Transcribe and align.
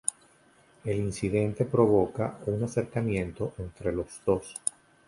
El 0.83 0.97
incidente 0.97 1.63
provoca 1.63 2.39
un 2.47 2.63
acercamiento 2.63 3.53
entre 3.59 3.91
los 3.93 4.19
dos. 4.25 4.55